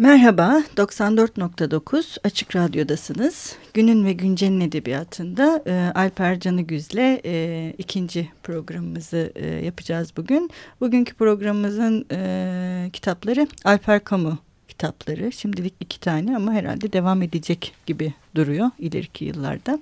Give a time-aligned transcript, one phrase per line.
[0.00, 3.56] Merhaba, 94.9 Açık Radyo'dasınız.
[3.74, 10.50] Günün ve Güncel'in edebiyatında e, Alper Canıgüz'le e, ikinci programımızı e, yapacağız bugün.
[10.80, 15.32] Bugünkü programımızın e, kitapları Alper Kamu kitapları.
[15.32, 19.78] Şimdilik iki tane ama herhalde devam edecek gibi duruyor ileriki yıllarda.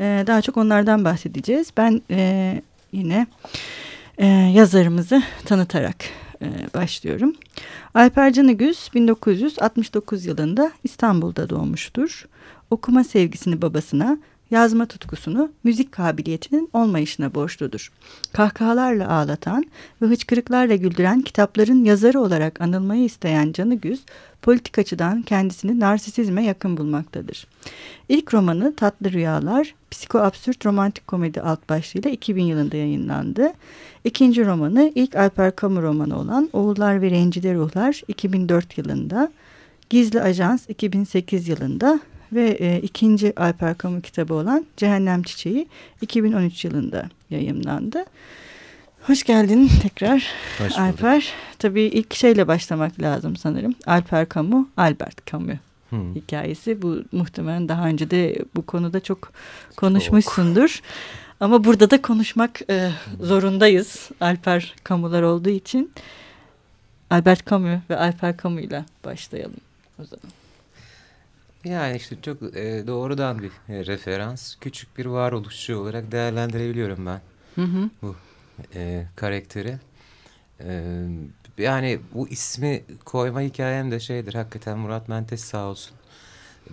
[0.00, 1.72] E, daha çok onlardan bahsedeceğiz.
[1.76, 2.62] Ben e,
[2.92, 3.26] yine
[4.18, 7.34] e, yazarımızı tanıtarak e, başlıyorum.
[7.94, 12.28] Alper Canıgüz 1969 yılında İstanbul'da doğmuştur.
[12.70, 14.18] Okuma sevgisini babasına,
[14.50, 17.92] yazma tutkusunu müzik kabiliyetinin olmayışına borçludur.
[18.32, 19.64] Kahkahalarla ağlatan
[20.02, 24.00] ve hıçkırıklarla güldüren kitapların yazarı olarak anılmayı isteyen Canıgüz,
[24.42, 27.46] politik açıdan kendisini narsisizme yakın bulmaktadır.
[28.08, 33.52] İlk romanı Tatlı Rüyalar, psikoabsürt romantik komedi alt başlığıyla 2000 yılında yayınlandı.
[34.04, 39.32] İkinci romanı ilk Alper Camus romanı olan Oğullar ve Rencide Ruhlar 2004 yılında,
[39.90, 42.00] Gizli Ajans 2008 yılında
[42.32, 45.68] ve e, ikinci Alper Camus kitabı olan Cehennem Çiçeği
[46.00, 48.04] 2013 yılında yayınlandı.
[49.02, 50.26] Hoş geldin tekrar
[50.58, 51.32] Hoş Alper.
[51.58, 53.74] Tabii ilk şeyle başlamak lazım sanırım.
[53.86, 55.56] Alper Camus, Albert Camus
[55.90, 56.14] hmm.
[56.14, 56.82] hikayesi.
[56.82, 59.32] Bu muhtemelen daha önce de bu konuda çok
[59.76, 60.68] konuşmuşsundur.
[60.68, 60.84] Çok.
[61.40, 62.90] Ama burada da konuşmak e,
[63.20, 64.10] zorundayız.
[64.20, 65.92] Alper Camus'lar olduğu için.
[67.10, 69.60] Albert Camus ve Alper Camus ile başlayalım
[69.98, 70.39] o zaman.
[71.64, 74.54] Yani işte çok e, doğrudan bir e, referans.
[74.60, 77.20] Küçük bir varoluşçu olarak değerlendirebiliyorum ben.
[77.54, 77.90] Hı hı.
[78.02, 78.16] Bu
[78.74, 79.78] e, karakteri.
[80.60, 81.04] E,
[81.58, 84.34] yani bu ismi koyma hikayem de şeydir.
[84.34, 85.96] Hakikaten Murat Menteş sağ olsun.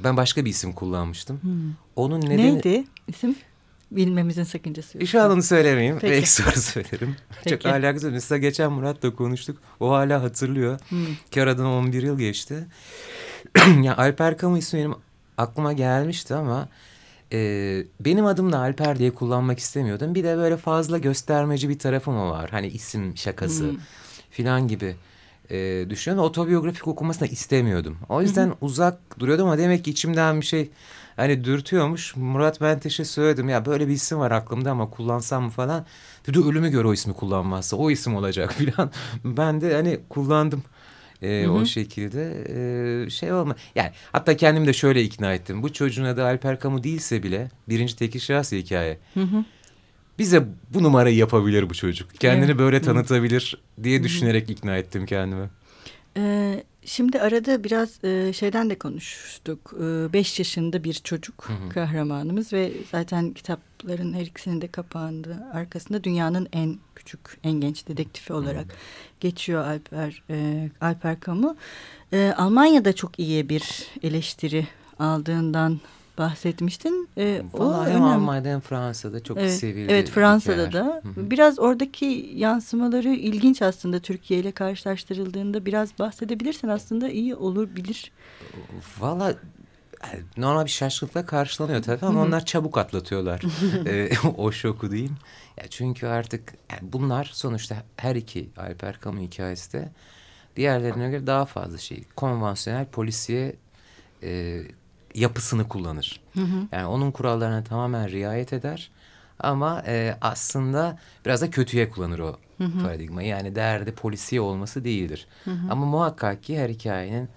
[0.04, 1.40] Ben başka bir isim kullanmıştım.
[1.42, 1.74] Hmm.
[1.96, 2.56] Onun nedeni...
[2.56, 3.36] Neydi isim?
[3.92, 5.08] Bilmemizin sakıncası yok.
[5.08, 5.98] Şu an onu söylemeyeyim.
[6.00, 6.14] Peki.
[6.14, 7.16] Belki sonra söylerim.
[7.50, 9.58] Çok alakası Mesela geçen Murat'la konuştuk.
[9.80, 10.80] O hala hatırlıyor.
[10.90, 11.06] Hmm.
[11.32, 12.66] Ki aradan 11 yıl geçti.
[13.82, 14.96] ya Alper Kamu ismi benim
[15.38, 16.68] aklıma gelmişti ama
[17.34, 17.40] e,
[18.00, 20.16] benim adımla Alper diye kullanmak istemiyordum.
[20.16, 22.50] Bir de böyle fazla göstermeci bir tarafım var.
[22.50, 23.78] Hani isim şakası hmm.
[24.30, 24.96] filan gibi
[25.50, 26.30] e, düşünüyorum.
[26.30, 27.98] Otobiyografik okumasını istemiyordum.
[28.10, 30.70] O yüzden uzak duruyordum ama demek ki içimden bir şey
[31.16, 32.16] hani dürtüyormuş.
[32.16, 35.86] Murat Menteş'e söyledim ya böyle bir isim var aklımda ama kullansam mı falan.
[36.28, 38.92] Dedi ölümü gör o ismi kullanmazsa o isim olacak filan.
[39.24, 40.64] ben de hani kullandım
[41.22, 41.52] e, hı hı.
[41.52, 42.44] o şekilde
[43.06, 43.56] e, şey olma.
[43.76, 45.64] Yani hatta kendimi de şöyle ikna ettim.
[45.64, 48.98] Bu çocuğun adı Alper Kamu değilse bile birinci tekil şahsi hikaye.
[49.14, 49.46] Hı hı.
[50.20, 52.16] Bize bu numarayı yapabilir bu çocuk.
[52.16, 52.60] Kendini evet.
[52.60, 55.50] böyle tanıtabilir diye düşünerek ikna ettim kendimi.
[56.18, 59.74] Ee, Şimdi arada biraz e, şeyden de konuştuk.
[59.74, 61.70] E, beş yaşında bir çocuk hı hı.
[61.70, 68.34] kahramanımız ve zaten kitapların her ikisinin de kapağında arkasında dünyanın en küçük, en genç dedektifi
[68.34, 69.20] olarak hı hı.
[69.20, 71.58] geçiyor Alper e, Alper Camus.
[72.14, 74.68] E, Almanya'da çok iyi bir eleştiri
[75.00, 75.80] aldığından
[76.18, 77.10] bahsetmiştin.
[77.18, 78.14] E, Vallahi o hem önemli.
[78.14, 79.92] Almanya'da hem Fransa'da çok evet, sevildi.
[79.94, 81.02] Evet Fransa'da da.
[81.18, 88.12] Biraz oradaki yansımaları ilginç aslında Türkiye ile karşılaştırıldığında biraz bahsedebilirsen aslında iyi olur bilir.
[89.00, 89.36] Valla
[90.38, 93.42] normal bir şaşkınlıkla karşılanıyor tabii ama onlar çabuk atlatıyorlar
[93.86, 95.18] e, o şoku diyeyim.
[95.58, 99.90] Ya çünkü artık yani bunlar sonuçta her iki Alper Camus hikayesi de
[100.56, 102.04] diğerlerine göre daha fazla şey.
[102.16, 103.56] Konvansiyonel polisiye
[104.24, 104.62] e,
[105.16, 106.20] yapısını kullanır.
[106.34, 106.68] Hı hı.
[106.72, 108.92] Yani onun kurallarına tamamen riayet eder.
[109.40, 112.84] Ama e, aslında biraz da kötüye kullanır o hı hı.
[112.84, 113.28] paradigmayı.
[113.28, 115.28] Yani derdi polisiye olması değildir.
[115.44, 115.72] Hı hı.
[115.72, 117.30] Ama muhakkak ki her hikayenin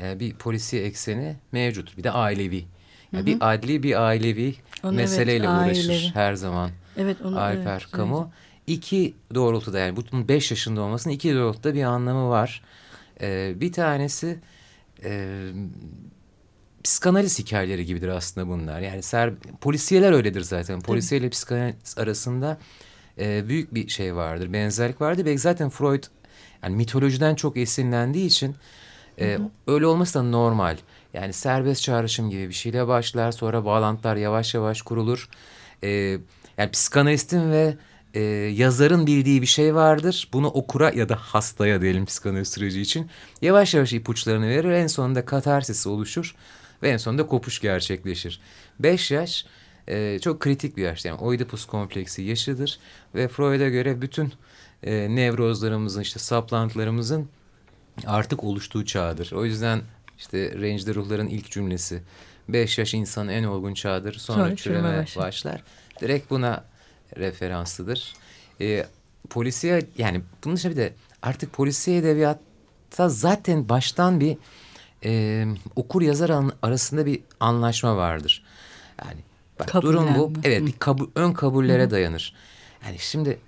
[0.00, 1.98] e, bir polisiye ekseni mevcut.
[1.98, 2.64] Bir de ailevi.
[3.12, 3.26] Yani hı hı.
[3.26, 6.14] Bir adli bir ailevi onu meseleyle evet, uğraşır ailevi.
[6.14, 6.70] her zaman.
[6.96, 8.20] Evet, onu, Alper evet, Kamu.
[8.20, 8.54] Evet.
[8.66, 12.62] İki doğrultuda yani bunun beş yaşında olmasının iki doğrultuda bir anlamı var.
[13.20, 14.38] Ee, bir tanesi
[15.04, 15.40] e,
[16.84, 18.80] psikanaliz hikayeleri gibidir aslında bunlar.
[18.80, 20.80] Yani ser, polisiyeler öyledir zaten.
[20.80, 22.58] Polisiye ile psikanaliz arasında
[23.18, 24.52] e, büyük bir şey vardır.
[24.52, 25.24] Benzerlik vardır.
[25.24, 26.04] Belki zaten Freud
[26.62, 28.56] yani mitolojiden çok esinlendiği için
[29.18, 29.48] e, hı hı.
[29.66, 30.76] öyle olması da normal.
[31.14, 33.32] Yani serbest çağrışım gibi bir şeyle başlar.
[33.32, 35.28] Sonra bağlantılar yavaş yavaş kurulur.
[35.82, 35.88] E,
[36.58, 37.76] yani psikanalistin ve
[38.14, 38.20] e,
[38.54, 40.28] yazarın bildiği bir şey vardır.
[40.32, 43.10] Bunu okura ya da hastaya diyelim psikanaliz süreci için
[43.42, 44.70] yavaş yavaş ipuçlarını verir.
[44.70, 46.34] En sonunda katarsis oluşur
[46.84, 48.40] ve en sonunda kopuş gerçekleşir.
[48.80, 49.46] Beş yaş
[49.88, 51.04] e, çok kritik bir yaş.
[51.04, 52.78] Yani Oedipus kompleksi yaşıdır
[53.14, 54.32] ve Freud'a göre bütün
[54.82, 57.28] e, nevrozlarımızın işte saplantılarımızın
[58.06, 59.32] artık oluştuğu çağdır.
[59.32, 59.82] O yüzden
[60.18, 62.02] işte Range'de ruhların ilk cümlesi
[62.48, 65.26] beş yaş insanın en olgun çağdır sonra, sonra çürüme başlar.
[65.26, 65.62] başlar.
[66.00, 66.64] Direkt buna
[67.16, 68.14] referanslıdır.
[68.60, 68.86] E,
[69.30, 70.92] polisiye yani bunun dışında bir de
[71.22, 74.36] artık polisiye edebiyatta zaten baştan bir
[75.04, 75.44] e,
[75.76, 76.30] okur yazar
[76.62, 78.44] arasında bir anlaşma vardır.
[79.04, 79.20] Yani
[79.60, 80.32] bak durum bu.
[80.44, 81.90] Evet bir kabul, ön kabullere Hı.
[81.90, 82.34] dayanır.
[82.86, 83.38] Yani şimdi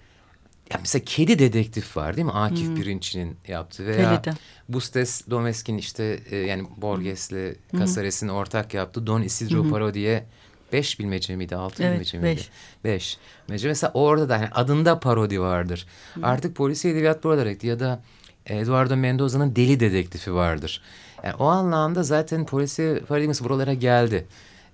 [0.72, 2.32] ya mesela Kedi Dedektif var değil mi?
[2.32, 2.74] Akif hmm.
[2.74, 4.22] Pirinç'in yaptığı veya.
[4.68, 7.80] Bustes Domeskin işte e, yani Borges'le hmm.
[7.80, 9.70] Casares'in ortak yaptığı Don Isidro hmm.
[9.70, 10.24] Parodi'ye
[10.72, 12.36] beş bilmece miydi altı evet, bilmece miydi?
[12.36, 12.50] Beş.
[12.84, 13.18] beş.
[13.48, 15.86] Bilmece mesela orada da yani adında parodi vardır.
[16.14, 16.24] Hmm.
[16.24, 18.02] Artık polisi edebiyat bu olarak ya da
[18.46, 20.82] Eduardo Mendoza'nın Deli Dedektifi vardır.
[21.24, 24.26] Yani o anlamda zaten polisi paradigması buralara geldi.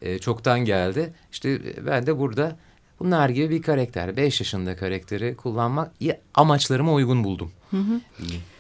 [0.02, 1.12] E, çoktan geldi.
[1.32, 2.56] İşte ben de burada
[3.02, 4.16] Bunlar gibi bir karakter.
[4.16, 5.90] Beş yaşında karakteri kullanmak
[6.34, 7.52] amaçlarıma uygun buldum.
[7.70, 8.00] Hı hı.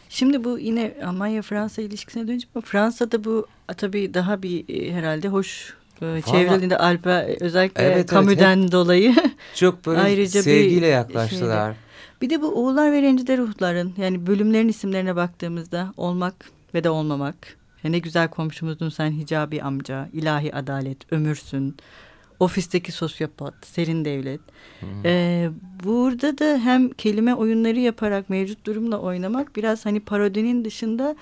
[0.08, 6.22] Şimdi bu yine Almanya-Fransa ilişkisine dönünce Fransa'da bu tabii daha bir e, herhalde hoş e,
[6.30, 9.14] çevrildiğinde Alp'e özellikle evet, Camus'den evet, dolayı
[9.54, 11.72] çok böyle ayrıca sevgiyle yaklaştılar.
[11.72, 11.91] Şeyde.
[12.22, 17.56] Bir de bu Oğullar ve Rencide Ruhların yani bölümlerin isimlerine baktığımızda olmak ve de olmamak.
[17.84, 21.76] Ya ne güzel komşumuzdun sen hicabi amca, ilahi adalet, ömürsün,
[22.40, 24.40] ofisteki sosyopat, serin devlet.
[24.80, 24.88] Hmm.
[25.04, 25.50] Ee,
[25.84, 31.16] burada da hem kelime oyunları yaparak mevcut durumla oynamak biraz hani parodinin dışında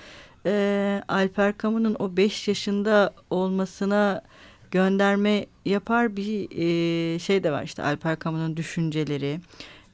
[0.45, 4.21] e, Alper Camus'un o beş yaşında olmasına
[4.71, 9.39] gönderme yapar bir e, şey de var işte Alper Camus'un düşünceleri.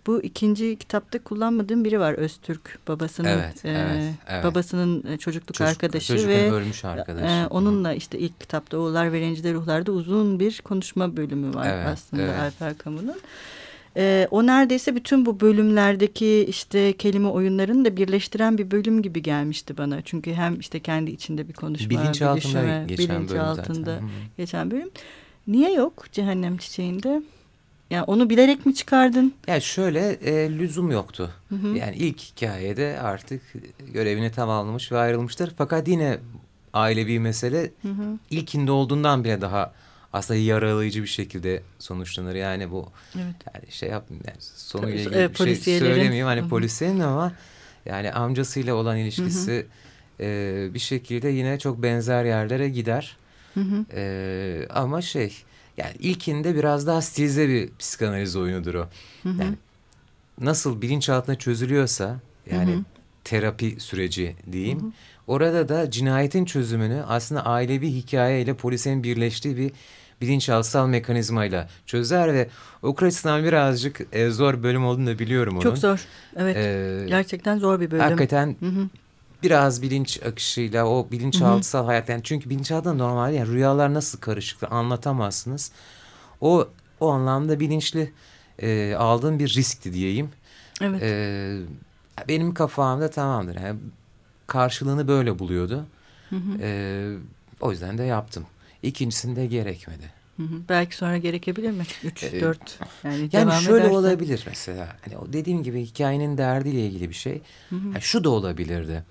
[0.07, 4.44] Bu ikinci kitapta kullanmadığım biri var Öztürk babasının evet, e, evet, evet.
[4.44, 7.25] babasının e, çocukluk Çocuk, arkadaşı ve ölmüş arkadaşı.
[7.25, 11.88] E, onunla işte ilk kitapta Oğullar ve Rencide Ruhlar'da uzun bir konuşma bölümü var evet,
[11.88, 12.39] aslında evet.
[12.39, 13.15] Alper Camus'un.
[13.98, 19.77] E, o neredeyse bütün bu bölümlerdeki işte kelime oyunlarını da birleştiren bir bölüm gibi gelmişti
[19.77, 20.01] bana.
[20.01, 24.10] Çünkü hem işte kendi içinde bir konuşma, bilinç altında geçen bilinç bölüm altında zaten.
[24.38, 24.89] geçen bölüm.
[25.48, 27.21] Niye yok Cehennem Çiçeği'nde?
[27.89, 29.34] Yani onu bilerek mi çıkardın?
[29.48, 31.31] Yani şöyle e, lüzum yoktu.
[31.50, 31.68] Hı hı.
[31.68, 33.42] Yani ilk hikayede artık
[33.94, 35.54] görevini tamamlamış ve ayrılmıştır.
[35.57, 36.18] Fakat yine
[36.74, 38.18] ailevi mesele hı hı.
[38.30, 39.74] ilkinde olduğundan bile daha
[40.13, 42.36] aslında yaralayıcı bir şekilde sonuçlanır.
[42.36, 43.36] Yani bu evet.
[43.54, 46.25] yani şey yapmayayım yani sonuyla ilgili e, bir şey söylemeyeyim.
[46.25, 47.31] Hani polisin ama
[47.86, 49.66] yani amcasıyla olan ilişkisi hı hı.
[50.19, 53.18] E, bir şekilde yine çok benzer yerlere gider.
[53.54, 53.86] Hı hı.
[53.94, 55.34] E, ama şey
[55.77, 58.88] yani ilkinde biraz daha stilize bir psikanaliz oyunudur o.
[59.24, 59.44] Hı hı.
[59.44, 59.56] Yani
[60.41, 62.19] nasıl bilinçaltına çözülüyorsa
[62.51, 62.83] yani hı hı.
[63.24, 64.81] terapi süreci diyeyim.
[64.81, 64.91] Hı hı.
[65.27, 69.71] Orada da cinayetin çözümünü aslında ailevi hikayeyle polisin birleştiği bir
[70.21, 72.50] bilinçaltısal mekanizmayla çözer ve
[72.83, 75.63] açısından birazcık e, zor bölüm olduğunu da biliyorum onun.
[75.63, 76.06] Çok zor.
[76.35, 76.57] Evet.
[76.57, 78.03] Ee, Gerçekten zor bir bölüm.
[78.03, 78.88] Hakikaten hı hı
[79.44, 85.72] biraz bilinç akışıyla o bilinçaltısal hayat yani çünkü bilinçaltında normal yani rüyalar nasıl karışık anlatamazsınız.
[86.42, 86.68] O
[87.00, 88.13] o anlamda bilinçli
[88.60, 90.30] e, aldığım bir riskti diyeyim.
[90.81, 91.04] Evet.
[91.04, 91.60] E,
[92.28, 93.60] benim kafamda tamamdır.
[93.60, 93.80] Yani
[94.48, 95.86] karşılığını böyle buluyordu.
[96.30, 96.57] Hı hı.
[96.62, 97.16] E,
[97.62, 98.45] o yüzden de yaptım.
[98.84, 100.18] İkincisinde gerekmedi.
[100.38, 100.62] Hı hı.
[100.69, 101.84] Belki sonra gerekebilir mi?
[102.04, 102.80] Üç, ee, dört.
[103.04, 103.95] Yani, yani şöyle edersen...
[103.95, 104.95] olabilir mesela.
[105.01, 107.42] Hani dediğim gibi hikayenin derdiyle ilgili bir şey.
[107.69, 107.88] Hı hı.
[107.88, 109.04] Yani şu da olabilirdi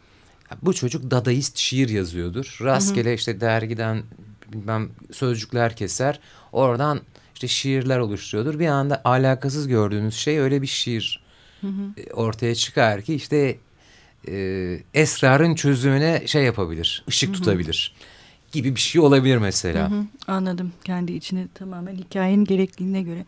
[0.62, 2.58] bu çocuk dadaist şiir yazıyordur.
[2.62, 3.14] Rastgele hı hı.
[3.14, 4.02] işte dergiden
[4.52, 6.20] bilmem sözcükler keser.
[6.52, 7.00] Oradan
[7.34, 8.58] işte şiirler oluşturuyordur.
[8.58, 11.22] Bir anda alakasız gördüğünüz şey öyle bir şiir
[11.60, 12.00] hı hı.
[12.00, 13.58] E, ortaya çıkar ki işte
[14.28, 17.36] e, esrarın çözümüne şey yapabilir, ışık hı hı.
[17.36, 17.94] tutabilir
[18.52, 19.90] gibi bir şey olabilir mesela.
[19.90, 20.04] Hı hı.
[20.26, 20.72] Anladım.
[20.84, 23.24] Kendi içini tamamen hikayenin gerekliliğine göre.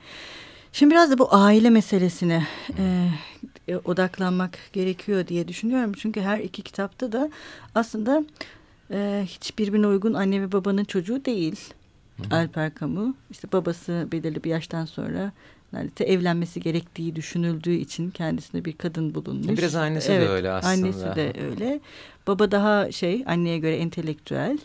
[0.78, 2.47] Şimdi biraz da bu aile meselesine
[2.78, 3.08] e,
[3.68, 5.92] e, odaklanmak gerekiyor diye düşünüyorum.
[5.92, 7.30] Çünkü her iki kitapta da
[7.75, 8.25] aslında
[8.90, 11.61] e, hiç birbirine uygun anne ve babanın çocuğu değil.
[12.16, 12.37] Hı.
[12.37, 15.32] Alper Camus işte babası belirli bir yaştan sonra
[15.73, 19.58] yani evlenmesi gerektiği düşünüldüğü için kendisine bir kadın bulunmuş.
[19.58, 20.73] Biraz annesi evet, de öyle aslında.
[20.73, 21.80] Annesi de öyle.
[22.26, 24.58] Baba daha şey anneye göre entelektüel.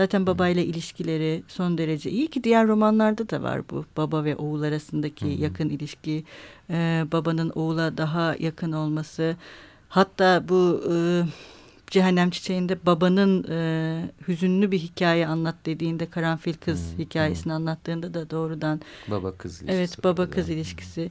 [0.00, 3.84] Zaten babayla ilişkileri son derece iyi ki diğer romanlarda da var bu.
[3.96, 6.24] Baba ve oğul arasındaki yakın ilişki,
[6.70, 9.36] e, babanın oğula daha yakın olması.
[9.88, 10.94] Hatta bu e,
[11.86, 17.52] Cehennem Çiçeği'nde babanın e, hüzünlü bir hikaye anlat dediğinde Karanfil Kız hmm, hikayesini hmm.
[17.52, 19.78] anlattığında da doğrudan baba kız ilişkisi.
[19.78, 21.10] Evet baba kız ilişkisi.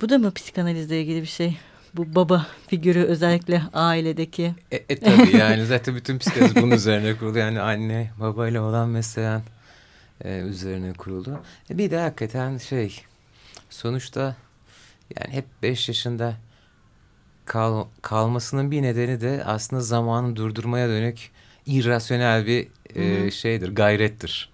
[0.00, 1.56] Bu da mı psikanalizle ilgili bir şey?
[1.94, 4.54] Bu baba figürü özellikle ailedeki.
[4.72, 7.38] E, e tabii yani zaten bütün psikolojisi bunun üzerine kurulu.
[7.38, 9.42] Yani anne babayla olan mesela
[10.24, 11.40] e, üzerine kuruldu.
[11.70, 13.02] E, bir de hakikaten şey
[13.70, 14.36] sonuçta
[15.16, 16.34] yani hep beş yaşında
[17.44, 21.30] kal, kalmasının bir nedeni de aslında zamanı durdurmaya dönük
[21.66, 24.50] irrasyonel bir e, şeydir, gayrettir.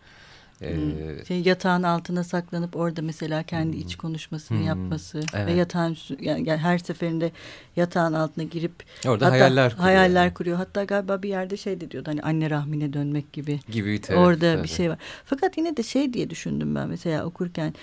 [0.63, 5.47] Ee, şey, yatağın altına saklanıp orada mesela kendi iç konuşmasını hmm, yapması evet.
[5.47, 7.33] ve yatağın yani, yani her seferinde
[7.77, 8.73] yatağın altına girip
[9.07, 9.85] orada hatta, hayaller kuruyor.
[9.85, 10.35] Hayaller yani.
[10.35, 10.57] kuruyor.
[10.57, 13.61] Hatta galiba bir yerde şey de diyordu hani anne rahmine dönmek gibi.
[13.71, 14.63] Gibi tabii, Orada tabii.
[14.63, 14.99] bir şey var.
[15.25, 17.75] Fakat yine de şey diye düşündüm ben mesela okurken.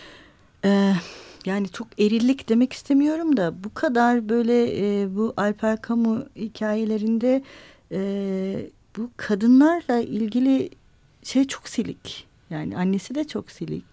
[0.65, 0.93] E,
[1.45, 7.43] yani çok erillik demek istemiyorum da bu kadar böyle e, bu Alper Camus hikayelerinde
[7.91, 7.99] e,
[8.97, 10.69] bu kadınlarla ilgili
[11.23, 12.30] şey çok silik.
[12.51, 13.83] Yani annesi de çok silik.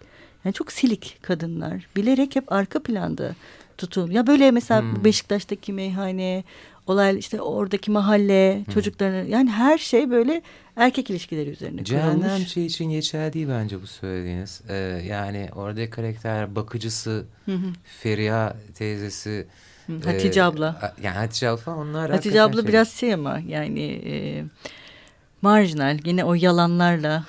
[0.45, 1.87] Yani çok silik kadınlar.
[1.95, 3.35] Bilerek hep arka planda
[3.77, 4.15] tutulmuş.
[4.15, 5.03] Ya böyle mesela hmm.
[5.03, 6.43] Beşiktaş'taki meyhane,
[6.87, 8.73] olay işte oradaki mahalle, hmm.
[8.73, 10.41] çocukların yani her şey böyle
[10.75, 12.47] erkek ilişkileri üzerine Cehennem kurulmuş.
[12.47, 14.61] şey için geçerli değil bence bu söylediğiniz.
[14.69, 14.75] Ee,
[15.07, 19.47] yani oradaki karakter bakıcısı, hı Feriha teyzesi,
[20.05, 20.93] Hatice e, abla.
[21.03, 22.67] Yani Hatice abla onlar Hatice abla şey...
[22.67, 24.43] biraz şey ama yani e,
[25.41, 25.99] marjinal.
[26.05, 27.25] Yine o yalanlarla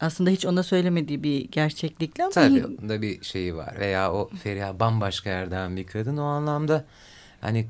[0.00, 2.32] aslında hiç ona söylemediği bir gerçeklikle ama...
[2.32, 3.76] Tabii onda bir şeyi var.
[3.80, 6.16] Veya o Feriha bambaşka yerden bir kadın.
[6.16, 6.84] O anlamda
[7.40, 7.66] hani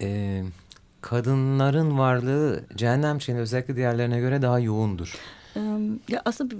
[0.00, 0.42] e,
[1.00, 5.14] kadınların varlığı cehennem şeyinde özellikle diğerlerine göre daha yoğundur.
[6.08, 6.54] Ya aslında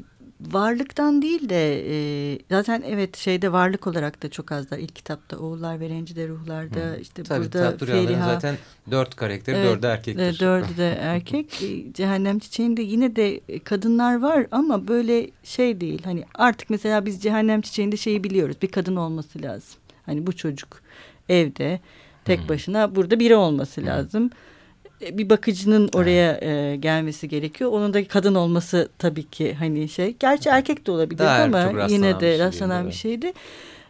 [0.52, 4.78] varlıktan değil de e, zaten evet şeyde varlık olarak da çok azlar.
[4.78, 6.98] İlk kitapta Oğullar ve Rencide Ruhlar'da Hı.
[7.00, 8.24] işte Tabii, burada Feriha.
[8.24, 8.56] zaten
[8.90, 10.22] dört karakteri evet, dördü erkektir.
[10.22, 11.62] E, dördü de erkek.
[11.62, 16.02] E, Cehennem Çiçeği'nde yine de kadınlar var ama böyle şey değil.
[16.04, 18.56] Hani artık mesela biz Cehennem Çiçeği'nde şeyi biliyoruz.
[18.62, 19.78] Bir kadın olması lazım.
[20.06, 20.80] Hani bu çocuk
[21.28, 21.80] evde
[22.24, 24.26] tek başına burada biri olması lazım.
[24.26, 24.54] E,
[25.00, 27.70] bir bakıcının oraya e, gelmesi gerekiyor.
[27.70, 30.16] Onun da kadın olması tabii ki hani şey.
[30.20, 33.32] Gerçi erkek de olabilir Daha ama yine de rastlanan bir şeydi.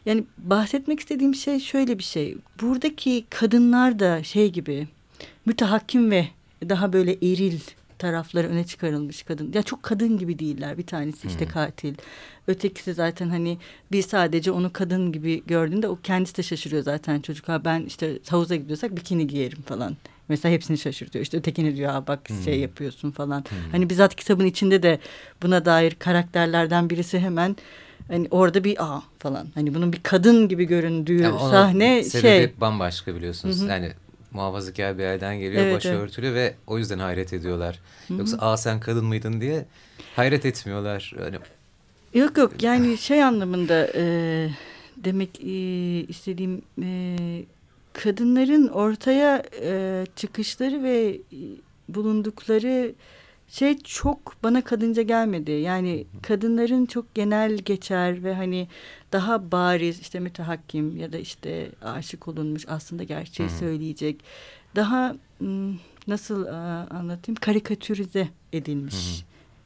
[0.07, 2.37] Yani bahsetmek istediğim şey şöyle bir şey.
[2.61, 4.89] Buradaki kadınlar da şey gibi
[5.47, 6.29] mütehakkim ve
[6.69, 7.61] daha böyle eril
[7.99, 9.53] tarafları öne çıkarılmış kadın.
[9.53, 10.79] Ya çok kadın gibi değiller.
[10.79, 11.53] Bir tanesi işte hmm.
[11.53, 11.95] katil.
[12.47, 13.59] Ötekisi zaten hani
[13.93, 17.49] bir sadece onu kadın gibi gördüğünde o kendisi de şaşırıyor zaten çocuk.
[17.49, 19.97] Ha ben işte havuza gidiyorsak bikini giyerim falan.
[20.29, 21.23] Mesela hepsini şaşırtıyor.
[21.23, 22.43] İşte ötekini diyor ha bak hmm.
[22.43, 23.39] şey yapıyorsun falan.
[23.39, 23.73] Hmm.
[23.73, 24.99] Hani bizzat kitabın içinde de
[25.43, 27.57] buna dair karakterlerden birisi hemen
[28.09, 29.47] hani orada bir a falan.
[29.55, 32.53] Hani bunun bir kadın gibi göründüğü yani sahne sebebi şey.
[32.61, 33.61] bambaşka biliyorsunuz.
[33.61, 33.71] Hı -hı.
[33.71, 33.93] Yani
[34.33, 36.37] muhafazakar bir yerden geliyor evet, başörtülü evet.
[36.37, 37.81] ve o yüzden hayret ediyorlar.
[38.09, 38.19] Hı -hı.
[38.19, 39.67] Yoksa aa sen kadın mıydın diye
[40.17, 41.15] hayret etmiyorlar.
[41.21, 41.37] Yani...
[42.15, 44.05] Yok yok yani şey anlamında e,
[44.97, 45.51] demek e,
[46.09, 47.17] istediğim e,
[47.95, 51.21] kadınların ortaya e, çıkışları ve
[51.89, 52.95] bulundukları
[53.49, 55.51] şey çok bana kadınca gelmedi.
[55.51, 58.69] Yani kadınların çok genel geçer ve hani
[59.13, 64.21] daha bariz işte mütehakkim ya da işte aşık olunmuş aslında gerçeği söyleyecek.
[64.77, 65.17] Daha
[66.07, 66.47] nasıl
[66.91, 69.25] anlatayım karikatürize edilmiş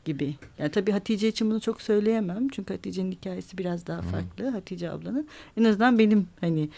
[0.09, 0.35] gibi.
[0.59, 2.49] Yani tabii Hatice için bunu çok söyleyemem.
[2.49, 4.45] Çünkü Hatice'nin hikayesi biraz daha farklı.
[4.45, 4.49] Hı.
[4.49, 5.29] Hatice ablanın.
[5.57, 6.69] En azından benim hani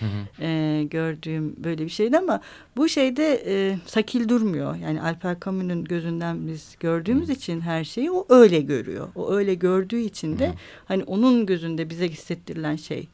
[0.41, 2.41] E, gördüğüm böyle bir şeydi ama
[2.77, 4.77] bu şeyde e, sakil durmuyor.
[4.77, 7.33] Yani Alper Camus'un gözünden biz gördüğümüz Hı.
[7.33, 9.09] için her şeyi o öyle görüyor.
[9.15, 10.53] O öyle gördüğü için de Hı.
[10.85, 13.09] hani onun gözünde bize hissettirilen şey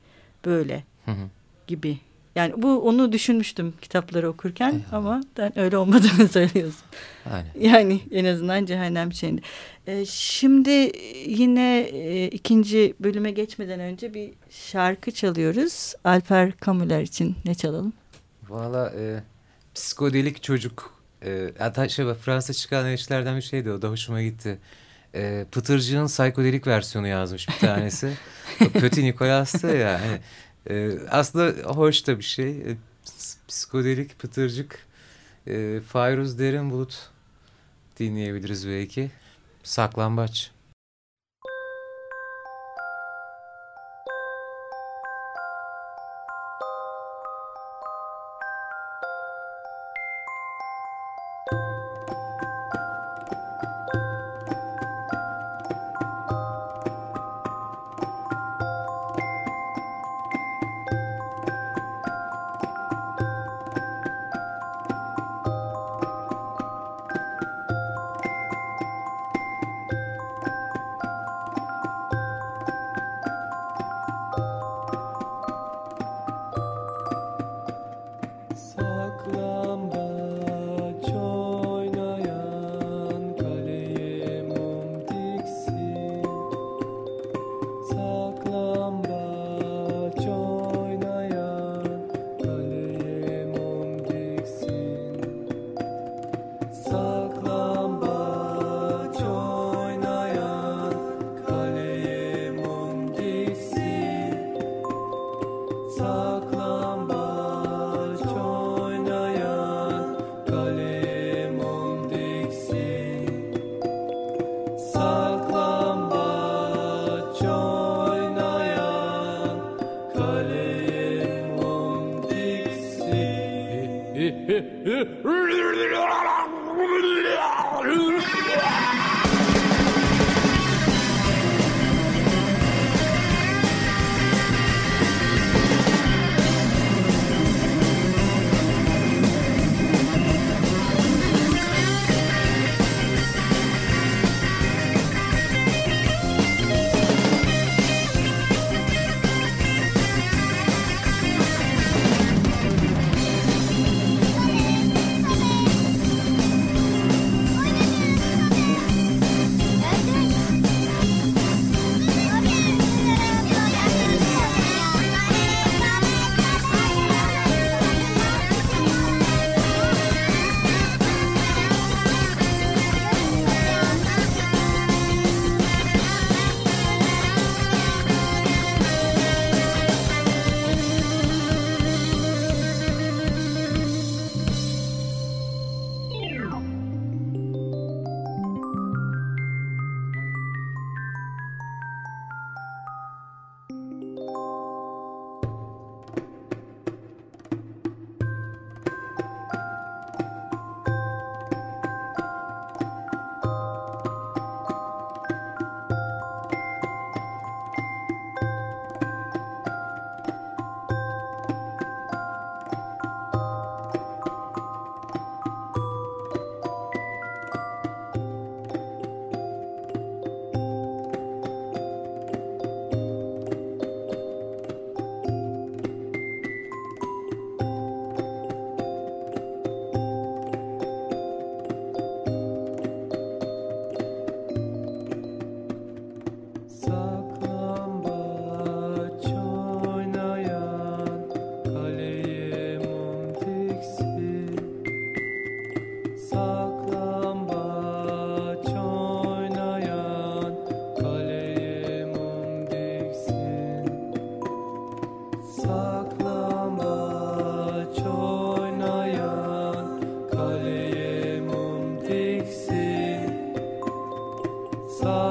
[0.45, 1.13] böyle Hı.
[1.67, 1.99] gibi
[2.37, 4.93] yani bu onu düşünmüştüm kitapları okurken Eyvallah.
[4.93, 6.83] ama ben öyle olmadığını söylüyorsun.
[7.33, 7.51] Aynen.
[7.61, 9.41] Yani en azından cehennem şeyinde.
[9.87, 10.93] Ee, şimdi
[11.27, 15.95] yine e, ikinci bölüme geçmeden önce bir şarkı çalıyoruz.
[16.05, 17.93] Alper Kamuler için ne çalalım?
[18.49, 19.23] Valla e,
[19.75, 20.95] psikodelik çocuk.
[21.25, 24.59] E, hatta şey Fransa çıkan işlerden bir şeydi o da hoşuma gitti.
[25.15, 28.13] E, Pıtırcı'nın psikodelik versiyonu yazmış bir tanesi.
[28.59, 30.01] Petit Nicolas'tı ya.
[30.01, 30.19] Hani,
[30.71, 32.51] e, aslında hoş da bir şey.
[32.51, 32.77] E,
[33.49, 34.87] psikodelik, pıtırcık,
[35.47, 37.11] e, Fayruz Derin Bulut
[37.99, 39.11] dinleyebiliriz belki.
[39.63, 40.56] Saklambaç.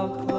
[0.07, 0.34] walk.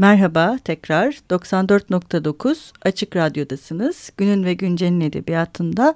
[0.00, 4.10] Merhaba tekrar 94.9 Açık Radyo'dasınız.
[4.16, 5.94] Günün ve Güncel'in edebiyatında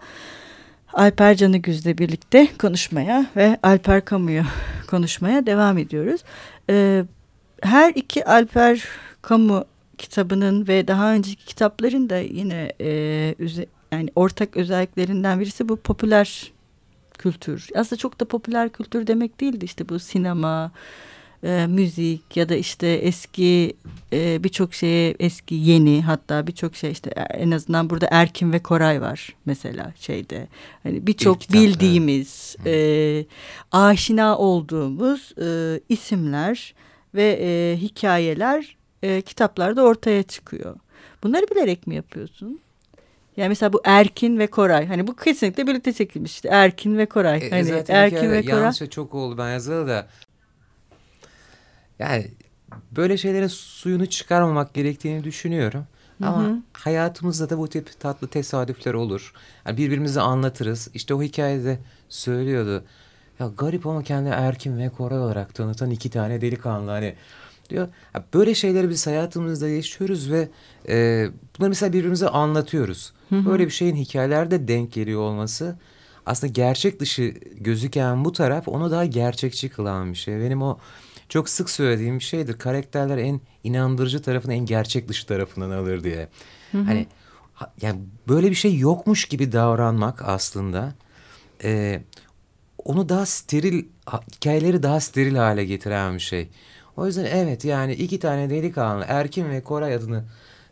[0.92, 4.42] Alper Canıgüz'le birlikte konuşmaya ve Alper Kamu'yu
[4.90, 6.20] konuşmaya devam ediyoruz.
[6.70, 7.04] Ee,
[7.62, 8.84] her iki Alper
[9.22, 9.64] Kamu
[9.98, 12.90] kitabının ve daha önceki kitapların da yine e,
[13.92, 16.52] yani ortak özelliklerinden birisi bu popüler
[17.18, 17.68] kültür.
[17.76, 20.72] Aslında çok da popüler kültür demek değildi işte bu sinema,
[21.44, 23.76] e, müzik ya da işte eski
[24.12, 29.00] e, birçok şeye eski yeni hatta birçok şey işte en azından burada Erkin ve Koray
[29.00, 30.48] var mesela şeyde
[30.82, 33.24] hani birçok bildiğimiz e,
[33.72, 36.74] aşina olduğumuz e, isimler
[37.14, 40.76] ve e, hikayeler e, kitaplarda ortaya çıkıyor.
[41.22, 42.60] Bunları bilerek mi yapıyorsun?
[43.36, 44.86] Yani mesela bu Erkin ve Koray.
[44.86, 47.46] Hani bu kesinlikle birlikte çekilmiş işte Erkin ve Koray.
[47.46, 48.60] E, hani zaten Erkin ve Koray.
[48.60, 50.06] Yanlışça çok oldu ben yazılı da
[51.98, 52.26] yani
[52.92, 55.86] böyle şeylerin suyunu çıkarmamak gerektiğini düşünüyorum.
[56.18, 56.28] Hı -hı.
[56.28, 59.32] Ama hayatımızda da bu tip tatlı tesadüfler olur.
[59.66, 60.90] Yani birbirimize anlatırız.
[60.94, 61.78] İşte o hikayede
[62.08, 62.84] söylüyordu.
[63.40, 67.14] Ya garip ama kendi Erkin ve Koray olarak tanıtan iki tane delikanlı hani
[67.70, 67.88] diyor.
[68.34, 70.48] Böyle şeyleri biz hayatımızda yaşıyoruz ve
[70.88, 71.28] e,
[71.58, 73.12] bunları mesela birbirimize anlatıyoruz.
[73.28, 73.46] Hı hı.
[73.46, 75.76] Böyle bir şeyin hikayelerde denk geliyor olması
[76.26, 77.22] aslında gerçek dışı
[77.60, 80.40] gözüken bu taraf onu daha gerçekçi kılan bir şey.
[80.40, 80.78] Benim o
[81.28, 82.58] çok sık söylediğim bir şeydir.
[82.58, 86.28] Karakterler en inandırıcı tarafını en gerçek dışı tarafından alır diye.
[86.72, 86.82] Hı hı.
[86.82, 87.06] Hani
[87.82, 90.94] yani böyle bir şey yokmuş gibi davranmak aslında
[91.64, 92.02] e,
[92.84, 93.84] onu daha steril
[94.36, 96.48] hikayeleri daha steril hale getiren bir şey.
[96.96, 100.24] O yüzden evet yani iki tane delikanlı Erkin ve Koray adını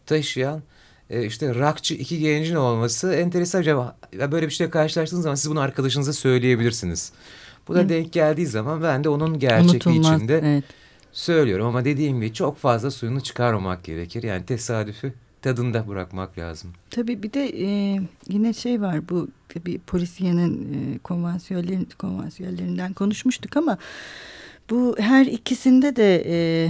[0.07, 0.63] taşıyan
[1.11, 3.61] e, işte rockçı iki gencin olması enteresan.
[3.61, 7.13] Acaba böyle bir şeyle karşılaştığınız zaman siz bunu arkadaşınıza söyleyebilirsiniz.
[7.69, 7.89] Bu da Hı.
[7.89, 10.65] denk geldiği zaman ben de onun gerçekliği Unutulmaz, içinde evet.
[11.13, 11.67] söylüyorum.
[11.67, 14.23] Ama dediğim gibi çok fazla suyunu çıkarmamak gerekir.
[14.23, 16.71] Yani tesadüfü tadında bırakmak lazım.
[16.91, 19.29] Tabii bir de e, yine şey var bu
[19.67, 23.79] bir polisiyenin e, konvansiyonlerin, konvansiyonlerinden konuşmuştuk ama
[24.71, 26.69] bu her ikisinde de e,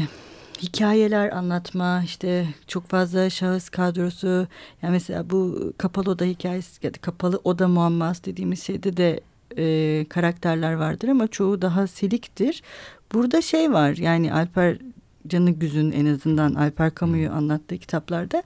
[0.63, 4.47] hikayeler anlatma işte çok fazla şahıs kadrosu
[4.83, 9.21] yani mesela bu kapalı oda hikayesi ya da kapalı oda muamması dediğimiz şeyde de
[9.59, 12.63] e, karakterler vardır ama çoğu daha siliktir.
[13.13, 14.79] Burada şey var yani Alper
[15.27, 18.43] Canı Güz'ün en azından Alper Camus'u anlattığı kitaplarda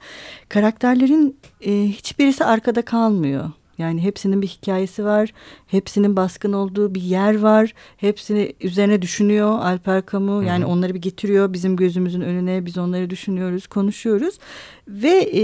[0.48, 3.50] karakterlerin e, hiçbirisi arkada kalmıyor.
[3.78, 5.32] Yani hepsinin bir hikayesi var.
[5.66, 7.74] Hepsinin baskın olduğu bir yer var.
[7.96, 10.46] Hepsini üzerine düşünüyor Alper Camus.
[10.46, 10.70] Yani Hı -hı.
[10.70, 12.66] onları bir getiriyor bizim gözümüzün önüne.
[12.66, 14.38] Biz onları düşünüyoruz, konuşuyoruz.
[14.88, 15.42] Ve e,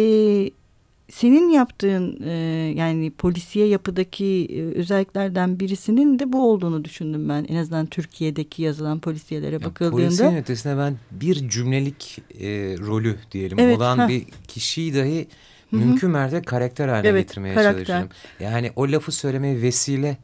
[1.12, 2.32] senin yaptığın e,
[2.76, 7.46] yani polisiye yapıdaki e, özelliklerden birisinin de bu olduğunu düşündüm ben.
[7.48, 9.96] En azından Türkiye'deki yazılan polisiyelere ya, bakıldığında.
[9.96, 12.48] Polisiyenin ötesine ben bir cümlelik e,
[12.78, 14.08] rolü diyelim evet, olan ha.
[14.08, 15.28] bir kişiyi dahi
[15.70, 15.78] Hı -hı.
[15.78, 17.84] mümkün mertebe karakter haline evet, getirmeye karakter.
[17.84, 18.10] çalışırım.
[18.40, 20.16] Yani o lafı söylemeye vesile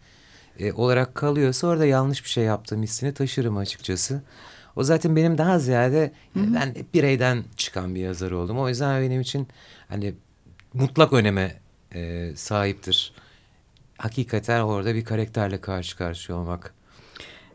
[0.58, 4.22] e, olarak kalıyorsa orada yanlış bir şey yaptığım hissini taşırım açıkçası.
[4.76, 6.54] O zaten benim daha ziyade Hı -hı.
[6.54, 8.58] ben bireyden çıkan bir yazar oldum.
[8.58, 9.48] O yüzden benim için
[9.88, 10.14] hani
[10.78, 11.60] mutlak öneme
[11.94, 13.12] e, sahiptir.
[13.98, 16.74] Hakikaten orada bir karakterle karşı karşıya olmak.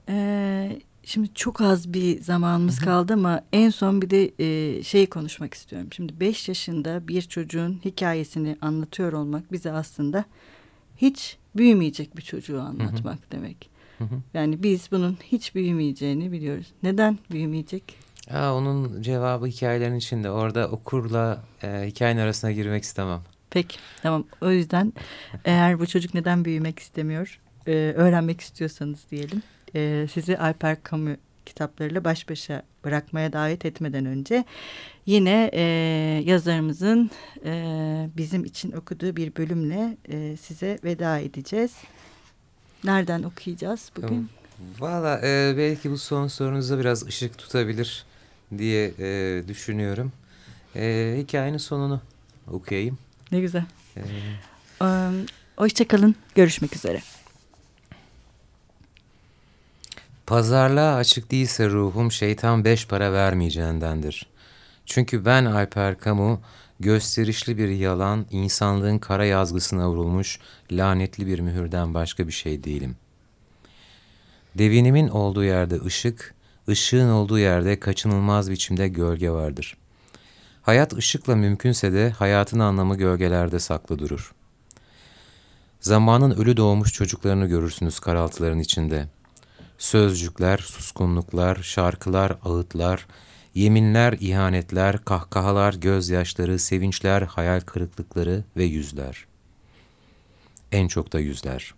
[0.09, 5.53] Ee, şimdi çok az bir zamanımız kaldı ama en son bir de e, şey konuşmak
[5.53, 5.87] istiyorum.
[5.91, 10.25] Şimdi beş yaşında bir çocuğun hikayesini anlatıyor olmak bize aslında
[10.97, 13.31] hiç büyümeyecek bir çocuğu anlatmak hı hı.
[13.31, 13.69] demek.
[13.97, 14.15] Hı hı.
[14.33, 16.67] Yani biz bunun hiç büyümeyeceğini biliyoruz.
[16.83, 18.02] Neden büyümeyecek?
[18.31, 20.29] Aa, onun cevabı hikayelerin içinde.
[20.29, 23.21] Orada okurla e, hikayenin arasına girmek istemem.
[23.49, 24.23] Peki tamam.
[24.41, 24.93] O yüzden
[25.45, 29.43] eğer bu çocuk neden büyümek istemiyor e, öğrenmek istiyorsanız diyelim.
[29.75, 34.45] E, sizi Alper Camus kitaplarıyla baş başa bırakmaya davet etmeden önce
[35.05, 35.61] yine e,
[36.25, 37.11] yazarımızın
[37.45, 41.73] e, bizim için okuduğu bir bölümle e, size veda edeceğiz.
[42.83, 44.29] Nereden okuyacağız bugün?
[44.79, 48.05] Valla e, belki bu son sorunuzda biraz ışık tutabilir
[48.57, 50.11] diye e, düşünüyorum.
[50.75, 52.01] E, hikayenin sonunu
[52.51, 52.97] okuyayım.
[53.31, 53.65] Ne güzel.
[53.97, 54.01] Ee,
[54.81, 55.25] um,
[55.57, 56.15] Hoşçakalın.
[56.35, 57.01] Görüşmek üzere.
[60.25, 64.27] Pazarlığa açık değilse ruhum şeytan beş para vermeyeceğindendir.
[64.85, 66.41] Çünkü ben Alper Kamu
[66.79, 70.39] gösterişli bir yalan, insanlığın kara yazgısına vurulmuş
[70.71, 72.95] lanetli bir mühürden başka bir şey değilim.
[74.55, 76.35] Devinimin olduğu yerde ışık,
[76.69, 79.77] ışığın olduğu yerde kaçınılmaz biçimde gölge vardır.
[80.61, 84.33] Hayat ışıkla mümkünse de hayatın anlamı gölgelerde saklı durur.
[85.79, 89.07] Zamanın ölü doğmuş çocuklarını görürsünüz karaltıların içinde.
[89.77, 93.07] Sözcükler, suskunluklar, şarkılar, ağıtlar,
[93.55, 99.25] yeminler, ihanetler, kahkahalar, gözyaşları, sevinçler, hayal kırıklıkları ve yüzler.
[100.71, 101.73] En çok da yüzler.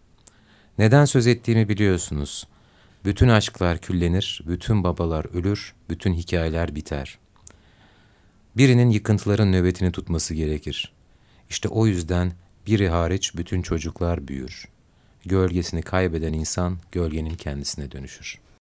[0.78, 2.48] Neden söz ettiğimi biliyorsunuz.
[3.06, 7.18] Bütün aşklar küllenir, bütün babalar ölür, bütün hikayeler biter.
[8.58, 10.94] Birinin yıkıntıların nöbetini tutması gerekir.
[11.50, 12.34] İşte o yüzden
[12.68, 14.68] biri hariç bütün çocuklar büyür.
[15.26, 18.40] Gölgesini kaybeden insan gölgenin kendisine dönüşür.